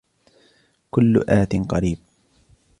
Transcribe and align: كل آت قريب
كل 0.91 1.23
آت 1.29 1.55
قريب 1.55 1.99